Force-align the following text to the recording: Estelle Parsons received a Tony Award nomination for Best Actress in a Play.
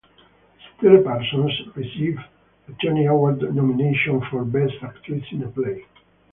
Estelle 0.67 1.03
Parsons 1.03 1.53
received 1.75 2.19
a 2.67 2.71
Tony 2.81 3.05
Award 3.05 3.53
nomination 3.53 4.19
for 4.31 4.43
Best 4.43 4.73
Actress 4.81 5.23
in 5.31 5.43
a 5.43 5.47
Play. 5.49 5.85